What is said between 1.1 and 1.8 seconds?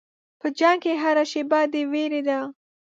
شېبه د